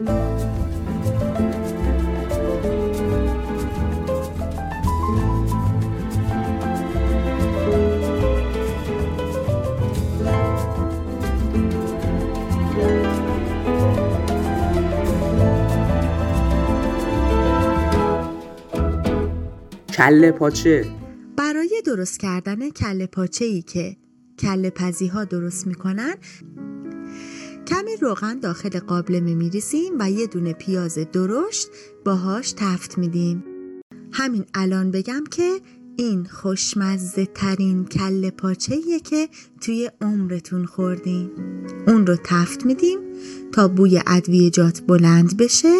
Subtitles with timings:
[0.00, 0.06] کله
[20.32, 20.86] پاچه.
[21.36, 23.96] برای درست کردن کله پاچه ای که
[24.38, 26.14] کله پزی ها درست می‌کنن
[27.70, 31.68] کمی روغن داخل قابلمه می میریسیم و یه دونه پیاز درشت
[32.04, 33.44] باهاش تفت میدیم.
[34.12, 35.60] همین الان بگم که
[35.96, 39.28] این خوشمزه ترین کله پاچه که
[39.60, 41.30] توی عمرتون خوردین.
[41.86, 42.98] اون رو تفت میدیم
[43.52, 45.76] تا بوی ادویجات بلند بشه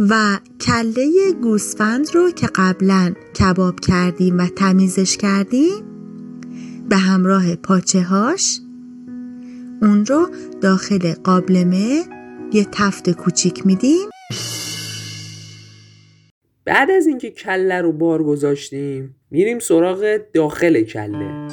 [0.00, 5.84] و کله گوسفند رو که قبلا کباب کردیم و تمیزش کردیم
[6.88, 8.60] به همراه پاچه هاش
[9.82, 10.28] اون رو
[10.60, 12.02] داخل قابلمه
[12.52, 14.08] یه تفت کوچیک میدیم.
[16.64, 21.48] بعد از اینکه کله رو بار گذاشتیم میریم سراغ داخل کله.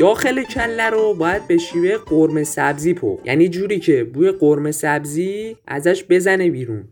[0.00, 5.56] داخل کله رو باید به شیوه قرمه سبزی پو یعنی جوری که بوی قرمه سبزی
[5.66, 6.84] ازش بزنه بیرون.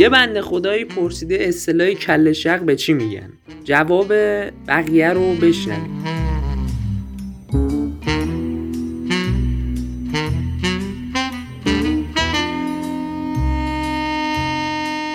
[0.00, 3.32] یه بنده خدایی پرسیده اصطلاح کله شق به چی میگن؟
[3.64, 4.12] جواب
[4.68, 5.90] بقیه رو بشنوید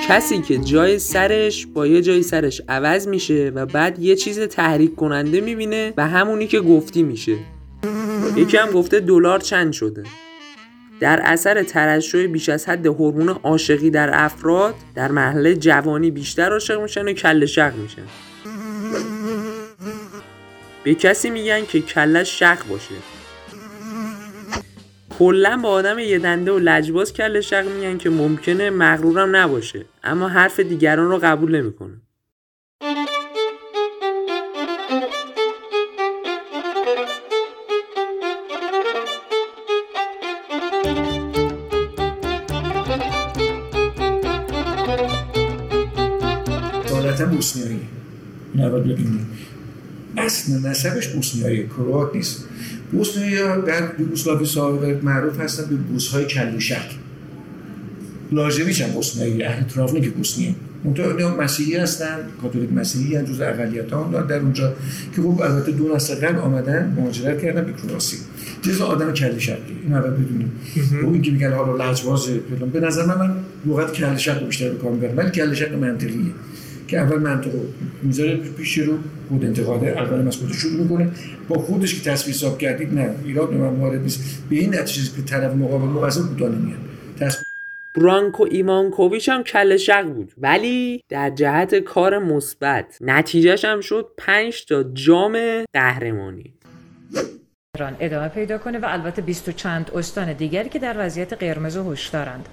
[0.08, 4.96] کسی که جای سرش با یه جای سرش عوض میشه و بعد یه چیز تحریک
[4.96, 7.38] کننده می‌بینه و همونی که گفتی میشه.
[8.36, 10.04] یکی هم گفته دلار چند شده.
[11.00, 16.82] در اثر ترشح بیش از حد هورمون عاشقی در افراد در مرحله جوانی بیشتر عاشق
[16.82, 18.02] میشن و کله شق میشن.
[20.84, 22.96] به کسی میگن که کله شق باشه.
[25.20, 29.86] کلا با آدم یه دنده و لجباز کله شق میگن که ممکنه مغرورم نباشه.
[30.04, 32.02] اما حرف دیگران رو قبول نمی‌کنه.
[47.26, 47.80] عادتا بوسنیایی.
[48.54, 49.28] این اول ببینیم
[50.18, 51.68] اصل نسبش بوسنیایی.
[51.68, 52.46] کروات نیست.
[52.92, 56.90] بوسنیایی ها در یوگسلاوی سابق معروف هستن به بوس های کلوشک
[58.32, 64.26] لاژویچ هم بوسنیایی؟ اهل ترافنیک بوسنیه منطقه مسیحی هستن کاتولیک مسیحی هم جز اقلیت ها
[64.30, 64.74] در اونجا
[65.16, 68.18] که خب البته دو نسل قبل آمدن مهاجرت کردن به کروسی
[68.62, 70.52] جز آدم کله شقی این اول بدونیم.
[71.04, 72.28] و این که میگن حالا لجواز
[72.74, 73.36] به نظر من من
[73.66, 76.32] لغت کله شق بیشتر به کار می‌برم ولی کله شق منطقیه.
[76.88, 77.52] که اول منطق
[78.04, 78.98] می‌ذاره پیش رو
[79.30, 81.12] خود انتقاده اول از خودش شروع می‌کنه.
[81.48, 84.44] با خودش که تصویر حساب کردید نه ایراد به من وارد نیست.
[84.50, 86.78] به این نتیجه که طرف مقابل مقصر کوتاه نمیاد
[87.98, 90.34] برانکو ایمانکوویچ هم کل شق بود.
[90.38, 96.54] ولی در جهت کار مثبت نتیجهش هم شد 5 تا جام قهرمانی.
[97.76, 101.92] ایران ادامه پیدا کنه و البته 20 چند استان دیگری که در وضعیت قرمز و
[101.92, 102.50] هشدارند.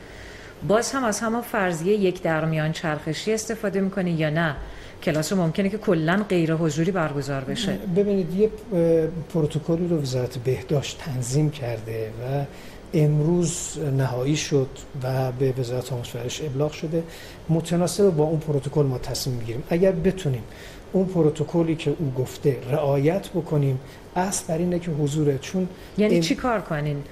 [0.69, 4.56] باز هم از همون فرضیه یک درمیان چرخشی استفاده می‌کنه یا نه؟
[5.03, 7.78] کلاس ممکنه که کلا غیر حضوری برگزار بشه.
[7.97, 8.50] ببینید یه
[9.34, 12.45] پروتکلی رو وزارت بهداشت تنظیم کرده و
[12.95, 14.69] امروز نهایی شد
[15.03, 17.03] و به وزارت آموزش ابلاغ شده.
[17.49, 19.62] متناسب با اون پروتکل ما تصمیم می‌گیریم.
[19.71, 20.43] اگر بتونیم
[20.93, 23.81] اون پروتکلی که او گفته رعایت بکنیم
[24.17, 25.69] اصل بر اینه که حضور چون
[25.99, 27.03] یعنی چی کار کنین؟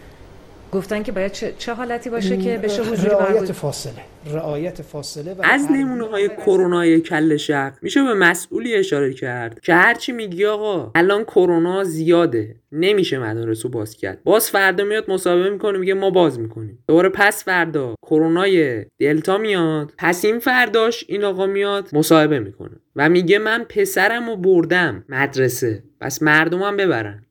[0.73, 3.93] گفتن که باید چه, چه حالتی باشه که بشه حضوری رعایت فاصله
[4.33, 9.75] رعایت فاصله و از نمونه های کرونا کل شق میشه به مسئولی اشاره کرد که
[9.75, 14.19] هرچی میگی آقا الان کرونا زیاده نمیشه مدارس رو باز کرد.
[14.25, 16.79] باز فردا میاد مصاحبه می‌کنه میگه ما باز می‌کنیم.
[16.89, 23.09] دوباره پس فردا کرونای دلتا میاد پس این فرداش این آقا میاد مصاحبه می‌کنه و
[23.09, 27.23] میگه من پسرم رو بردم مدرسه پس مردمم ببرن.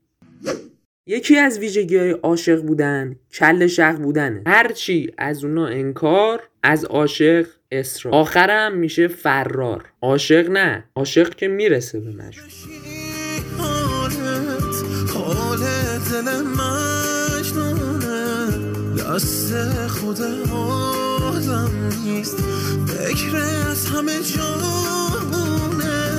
[1.10, 4.42] یکی از ویژگی های عاشق بودن کل شق بودنه.
[4.48, 8.16] هرچی از اونا انکار از عاشق اصرار.
[8.16, 9.86] آخرم میشه فرار.
[10.02, 12.50] عاشق نه عاشق که می‌رسه به مجبور
[18.98, 20.22] دست خود
[20.52, 21.72] آدم
[22.06, 22.38] نیست
[22.88, 23.36] فکر
[23.70, 26.12] از همه جامونه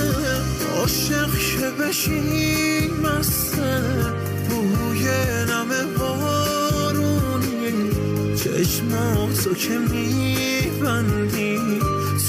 [0.76, 4.19] عاشق که بشین مسته
[5.00, 5.08] بوی
[5.49, 7.91] نم بارونی
[8.37, 11.58] چشماتو که میبندی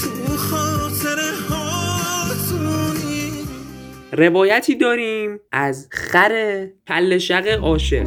[0.02, 3.32] تو خاطر هاتونی.
[4.12, 8.06] روایتی داریم از خر کل شق عاشق.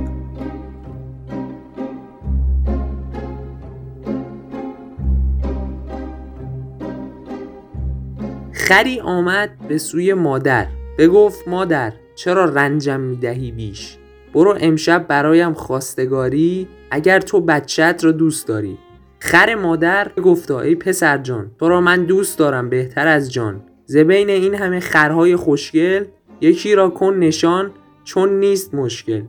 [8.53, 10.67] خری آمد به سوی مادر.
[10.97, 13.97] بگفت مادر چرا رنجم می‌دهی بیش؟
[14.35, 18.77] برو امشب برایم خواستگاری اگر تو بچت را دوست داری.
[19.19, 23.61] خر مادر گفتا ای پسر جان تو را من دوست دارم بهتر از جان.
[23.85, 26.05] زبین این همه خرهای خوشگل
[26.41, 27.71] یکی را کن نشان
[28.03, 29.21] چون نیست مشکل.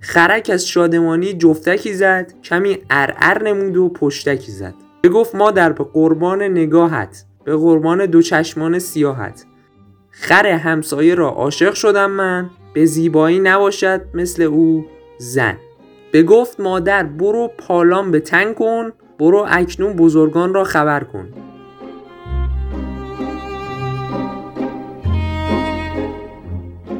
[0.00, 4.74] خرک از شادمانی جفتکی زد کمی ارعر نمود و پشتکی زد.
[5.04, 9.44] بگفت مادر به قربان نگاهت به قربان دو چشمان سیاحت
[10.18, 12.50] خر همسایه را عاشق شدم من.
[12.72, 14.86] به زیبایی نباشد مثل او
[15.18, 15.56] زن.
[16.12, 21.28] به گفت مادر برو پالان به تنگ کن برو اکنون بزرگان را خبر کن.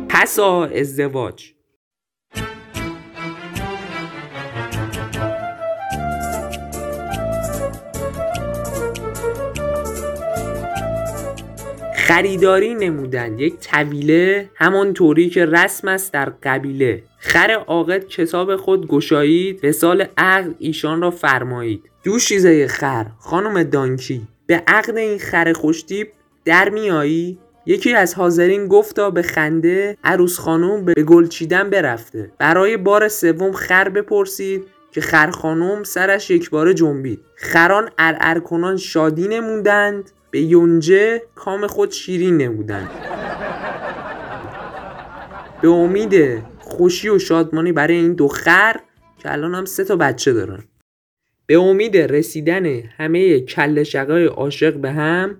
[0.08, 1.55] پسا ازدواج.
[12.06, 17.02] خریداری نمودند یک طویله همان طوری که رسم است در قبیله.
[17.18, 19.60] خر عاقد کتاب خود گشایید.
[19.60, 21.90] به سال عقل ایشان را فرمایید.
[22.04, 24.22] دوشیزه خر خانم دانکی.
[24.46, 26.08] به عقد این خر خوشتیب
[26.44, 27.38] در میایی.
[27.66, 32.30] یکی از حاضرین گفتا به خنده عروس خانم به گل چیدن برفته.
[32.38, 37.20] برای بار سوم خر بپرسید که خر خانم سرش یک بار جنبید.
[37.36, 40.10] خران ارعر کنان شادی نمودند.
[40.36, 42.90] به یونجه کام خود شیرین نمودند
[45.62, 48.76] به امید خوشی و شادمانی برای این دو خر
[49.18, 50.64] که الان هم سه تا بچه دارن.
[51.46, 55.36] به امید رسیدن همه کل شقای عاشق به هم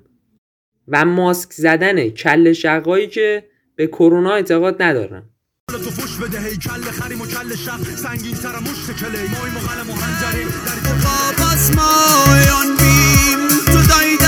[0.89, 3.45] و ماسک زدن کل شقایی که
[3.75, 5.23] به کرونا اعتقاد ندارن.
[5.69, 7.81] تو فش بده هی کل خریم و کل شق.
[7.81, 9.29] سنگین تر مشت کلی.
[9.29, 10.45] مای و قلم و خنجری.
[10.45, 13.49] در باز مایان بیم.
[13.67, 14.26] تو دایدم